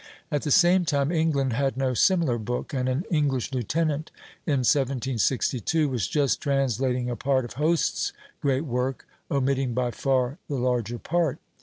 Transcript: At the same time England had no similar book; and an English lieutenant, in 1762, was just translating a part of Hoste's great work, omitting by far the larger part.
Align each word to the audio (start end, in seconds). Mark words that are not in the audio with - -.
At 0.31 0.41
the 0.41 0.49
same 0.49 0.83
time 0.83 1.11
England 1.11 1.53
had 1.53 1.77
no 1.77 1.93
similar 1.93 2.39
book; 2.39 2.73
and 2.73 2.89
an 2.89 3.03
English 3.11 3.53
lieutenant, 3.53 4.09
in 4.47 4.61
1762, 4.65 5.87
was 5.89 6.07
just 6.07 6.41
translating 6.41 7.07
a 7.07 7.15
part 7.15 7.45
of 7.45 7.53
Hoste's 7.53 8.11
great 8.41 8.65
work, 8.65 9.05
omitting 9.29 9.75
by 9.75 9.91
far 9.91 10.39
the 10.49 10.55
larger 10.55 10.97
part. 10.97 11.37